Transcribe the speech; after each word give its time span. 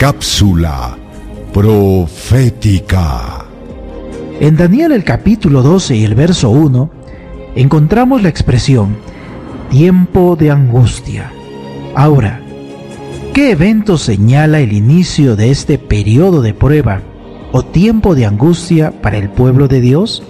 Cápsula 0.00 0.96
profética. 1.52 3.44
En 4.40 4.56
Daniel 4.56 4.92
el 4.92 5.04
capítulo 5.04 5.60
12 5.60 5.94
y 5.94 6.04
el 6.04 6.14
verso 6.14 6.48
1 6.48 6.90
encontramos 7.54 8.22
la 8.22 8.30
expresión 8.30 8.96
tiempo 9.68 10.36
de 10.36 10.52
angustia. 10.52 11.30
Ahora, 11.94 12.40
¿qué 13.34 13.50
evento 13.50 13.98
señala 13.98 14.60
el 14.60 14.72
inicio 14.72 15.36
de 15.36 15.50
este 15.50 15.76
periodo 15.76 16.40
de 16.40 16.54
prueba 16.54 17.02
o 17.52 17.62
tiempo 17.62 18.14
de 18.14 18.24
angustia 18.24 19.02
para 19.02 19.18
el 19.18 19.28
pueblo 19.28 19.68
de 19.68 19.82
Dios? 19.82 20.22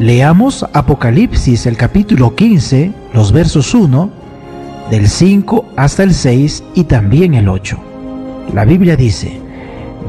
Leamos 0.00 0.66
Apocalipsis 0.72 1.66
el 1.66 1.76
capítulo 1.76 2.34
15, 2.34 2.92
los 3.14 3.30
versos 3.30 3.72
1, 3.74 4.10
del 4.90 5.08
5 5.08 5.66
hasta 5.76 6.02
el 6.02 6.12
6 6.12 6.64
y 6.74 6.82
también 6.82 7.34
el 7.34 7.48
8. 7.48 7.85
La 8.54 8.64
Biblia 8.64 8.96
dice, 8.96 9.40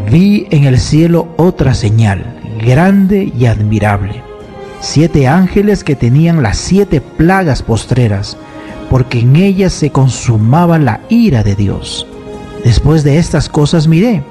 vi 0.10 0.48
en 0.52 0.64
el 0.64 0.80
cielo 0.80 1.28
otra 1.38 1.74
señal, 1.74 2.24
grande 2.64 3.32
y 3.38 3.46
admirable, 3.46 4.22
siete 4.80 5.28
ángeles 5.28 5.84
que 5.84 5.96
tenían 5.96 6.42
las 6.42 6.58
siete 6.58 7.02
plagas 7.02 7.62
postreras, 7.62 8.38
porque 8.90 9.20
en 9.20 9.36
ellas 9.36 9.74
se 9.74 9.90
consumaba 9.90 10.78
la 10.80 11.02
ira 11.10 11.44
de 11.44 11.56
Dios. 11.56 12.08
Después 12.64 13.04
de 13.04 13.18
estas 13.18 13.50
cosas 13.50 13.88
miré, 13.88 14.24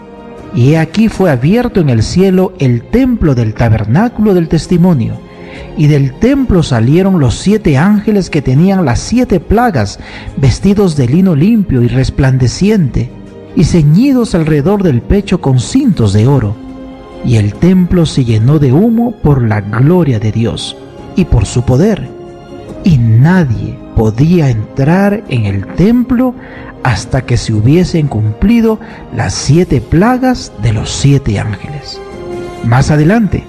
y 0.55 0.73
he 0.73 0.79
aquí 0.79 1.09
fue 1.09 1.31
abierto 1.31 1.81
en 1.81 1.91
el 1.91 2.03
cielo 2.03 2.55
el 2.59 2.83
templo 2.83 3.35
del 3.35 3.55
tabernáculo 3.55 4.33
del 4.33 4.49
testimonio, 4.49 5.19
y 5.77 5.89
del 5.89 6.15
templo 6.15 6.63
salieron 6.63 7.21
los 7.21 7.35
siete 7.35 7.77
ángeles 7.77 8.31
que 8.31 8.41
tenían 8.41 8.85
las 8.85 9.01
siete 9.01 9.41
plagas, 9.41 9.99
vestidos 10.37 10.97
de 10.97 11.07
lino 11.07 11.35
limpio 11.35 11.83
y 11.83 11.89
resplandeciente, 11.89 13.11
y 13.57 13.65
ceñidos 13.65 14.35
alrededor 14.35 14.83
del 14.83 15.01
pecho 15.01 15.41
con 15.41 15.59
cintos 15.59 16.13
de 16.13 16.29
oro. 16.29 16.55
Y 17.25 17.37
el 17.37 17.55
templo 17.55 18.07
se 18.07 18.25
llenó 18.25 18.59
de 18.59 18.73
humo 18.73 19.13
por 19.23 19.43
la 19.43 19.63
gloria 19.63 20.21
de 20.21 20.31
Dios 20.31 20.77
y 21.17 21.25
por 21.25 21.47
su 21.47 21.63
poder. 21.63 22.09
Y 22.85 22.99
nadie 22.99 23.77
podía 23.97 24.51
entrar 24.51 25.25
en 25.29 25.47
el 25.47 25.67
templo 25.75 26.35
hasta 26.85 27.23
que 27.23 27.37
se 27.37 27.53
hubiesen 27.53 28.07
cumplido 28.07 28.79
las 29.17 29.35
siete 29.35 29.81
plagas 29.81 30.53
de 30.63 30.75
los 30.75 30.91
siete 30.91 31.41
ángeles. 31.41 31.99
Más 32.65 32.91
adelante, 32.91 33.43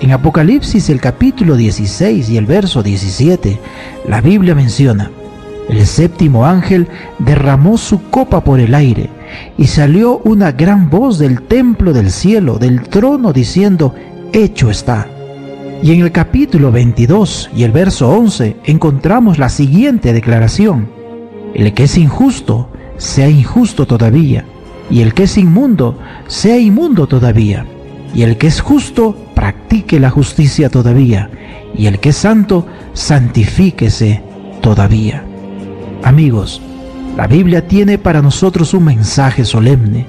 en 0.00 0.10
Apocalipsis 0.10 0.90
el 0.90 1.00
capítulo 1.00 1.56
16 1.56 2.28
y 2.28 2.36
el 2.36 2.44
verso 2.44 2.82
17, 2.82 3.58
la 4.08 4.20
Biblia 4.20 4.54
menciona, 4.54 5.10
el 5.70 5.86
séptimo 5.86 6.44
ángel 6.44 6.88
derramó 7.20 7.78
su 7.78 8.02
copa 8.10 8.42
por 8.42 8.58
el 8.60 8.74
aire 8.74 9.08
y 9.58 9.66
salió 9.66 10.18
una 10.24 10.52
gran 10.52 10.90
voz 10.90 11.18
del 11.18 11.42
templo 11.42 11.92
del 11.92 12.10
cielo, 12.10 12.58
del 12.58 12.82
trono, 12.82 13.32
diciendo, 13.32 13.94
hecho 14.32 14.70
está. 14.70 15.06
Y 15.82 15.92
en 15.92 16.00
el 16.00 16.12
capítulo 16.12 16.70
22 16.70 17.50
y 17.56 17.64
el 17.64 17.72
verso 17.72 18.08
11 18.08 18.56
encontramos 18.64 19.38
la 19.38 19.48
siguiente 19.48 20.12
declaración. 20.12 20.88
El 21.54 21.74
que 21.74 21.84
es 21.84 21.98
injusto, 21.98 22.68
sea 22.96 23.28
injusto 23.28 23.86
todavía, 23.86 24.44
y 24.90 25.00
el 25.00 25.12
que 25.12 25.24
es 25.24 25.36
inmundo, 25.36 25.98
sea 26.28 26.58
inmundo 26.58 27.06
todavía, 27.06 27.66
y 28.14 28.22
el 28.22 28.38
que 28.38 28.46
es 28.46 28.60
justo, 28.60 29.16
practique 29.34 29.98
la 29.98 30.10
justicia 30.10 30.68
todavía, 30.68 31.30
y 31.74 31.86
el 31.86 31.98
que 31.98 32.10
es 32.10 32.16
santo, 32.16 32.66
santifíquese 32.92 34.22
todavía. 34.60 35.24
Amigos, 36.02 36.62
la 37.16 37.26
Biblia 37.26 37.66
tiene 37.66 37.98
para 37.98 38.22
nosotros 38.22 38.72
un 38.74 38.84
mensaje 38.84 39.44
solemne. 39.44 40.06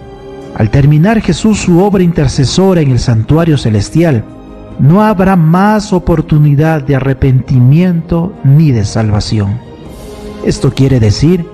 Al 0.55 0.69
terminar 0.69 1.21
Jesús 1.21 1.59
su 1.59 1.79
obra 1.79 2.03
intercesora 2.03 2.81
en 2.81 2.91
el 2.91 2.99
santuario 2.99 3.57
celestial, 3.57 4.23
no 4.79 5.03
habrá 5.03 5.35
más 5.35 5.93
oportunidad 5.93 6.81
de 6.81 6.95
arrepentimiento 6.95 8.33
ni 8.43 8.71
de 8.71 8.85
salvación. 8.85 9.59
Esto 10.45 10.73
quiere 10.73 10.99
decir 10.99 11.45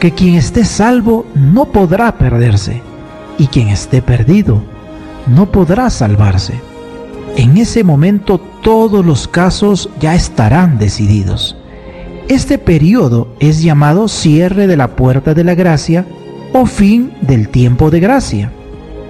que 0.00 0.12
quien 0.12 0.34
esté 0.36 0.64
salvo 0.64 1.26
no 1.34 1.66
podrá 1.66 2.16
perderse 2.16 2.82
y 3.38 3.46
quien 3.48 3.68
esté 3.68 4.02
perdido 4.02 4.62
no 5.26 5.50
podrá 5.50 5.90
salvarse. 5.90 6.54
En 7.36 7.56
ese 7.56 7.84
momento 7.84 8.40
todos 8.62 9.04
los 9.04 9.28
casos 9.28 9.90
ya 10.00 10.14
estarán 10.14 10.78
decididos. 10.78 11.56
Este 12.28 12.58
periodo 12.58 13.28
es 13.40 13.62
llamado 13.62 14.06
cierre 14.06 14.66
de 14.66 14.76
la 14.76 14.96
puerta 14.96 15.32
de 15.32 15.44
la 15.44 15.54
gracia 15.54 16.04
o 16.52 16.66
fin 16.66 17.10
del 17.22 17.48
tiempo 17.48 17.90
de 17.90 18.00
gracia, 18.00 18.52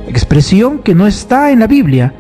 expresión 0.07 0.79
que 0.79 0.95
no 0.95 1.05
está 1.09 1.51
en 1.51 1.59
la 1.59 1.67
Biblia, 1.67 2.15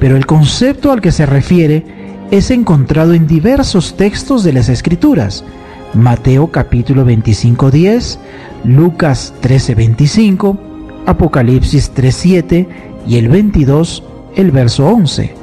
pero 0.00 0.16
el 0.16 0.24
concepto 0.24 0.90
al 0.90 1.02
que 1.02 1.12
se 1.12 1.26
refiere 1.26 1.84
es 2.30 2.50
encontrado 2.50 3.12
en 3.12 3.26
diversos 3.26 3.94
textos 3.98 4.42
de 4.42 4.54
las 4.54 4.70
Escrituras, 4.70 5.44
Mateo 5.92 6.50
capítulo 6.50 7.04
25 7.04 7.70
10, 7.70 8.18
Lucas 8.64 9.34
13 9.40 9.74
25, 9.74 10.58
Apocalipsis 11.04 11.90
3 11.90 12.14
7 12.14 12.68
y 13.06 13.16
el 13.18 13.28
22 13.28 14.02
el 14.34 14.50
verso 14.50 14.86
11. 14.86 15.34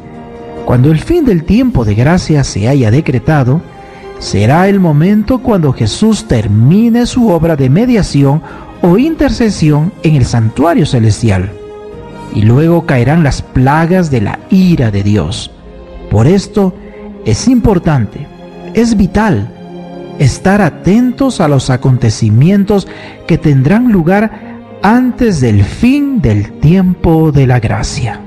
Cuando 0.66 0.92
el 0.92 1.00
fin 1.00 1.26
del 1.26 1.44
tiempo 1.44 1.86
de 1.86 1.94
gracia 1.94 2.44
se 2.44 2.68
haya 2.68 2.90
decretado, 2.90 3.62
será 4.20 4.68
el 4.68 4.80
momento 4.80 5.40
cuando 5.40 5.74
Jesús 5.74 6.28
termine 6.28 7.06
su 7.06 7.30
obra 7.30 7.56
de 7.56 7.70
mediación 7.70 8.42
o 8.82 8.98
intercesión 8.98 9.92
en 10.04 10.16
el 10.16 10.26
santuario 10.26 10.86
celestial. 10.86 11.52
Y 12.34 12.42
luego 12.42 12.86
caerán 12.86 13.24
las 13.24 13.42
plagas 13.42 14.12
de 14.12 14.22
la 14.22 14.40
ira 14.50 14.92
de 14.92 15.04
Dios. 15.04 15.52
Por 16.10 16.28
esto 16.28 16.74
es 17.26 17.48
importante, 17.48 18.28
es 18.74 18.98
vital, 18.98 19.50
estar 20.20 20.62
atentos 20.62 21.42
a 21.42 21.48
los 21.48 21.70
acontecimientos 21.70 22.88
que 23.28 23.38
tendrán 23.38 23.92
lugar 23.92 24.60
antes 24.82 25.42
del 25.42 25.64
fin 25.64 26.22
del 26.22 26.52
tiempo 26.60 27.32
de 27.32 27.48
la 27.48 27.60
gracia. 27.60 28.22